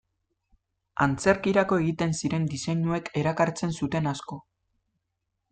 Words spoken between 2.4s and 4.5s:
diseinuek erakartzen zuten asko.